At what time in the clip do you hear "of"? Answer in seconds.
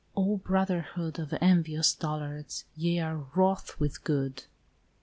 1.19-1.31